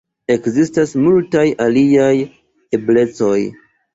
[0.35, 2.15] Ekzistas multaj aliaj
[2.79, 3.37] eblecoj.